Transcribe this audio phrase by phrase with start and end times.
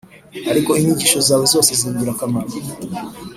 [0.51, 2.49] ariko inyigisho zawe zose zingirakamaro